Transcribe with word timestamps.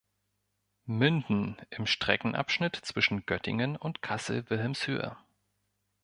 Münden, 0.87 1.57
im 1.69 1.85
Streckenabschnitt 1.85 2.75
zwischen 2.75 3.27
Göttingen 3.27 3.75
und 3.77 4.01
Kassel-Wilhelmshöhe. 4.01 5.15